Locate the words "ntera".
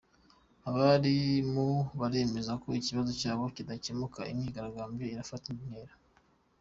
5.71-5.93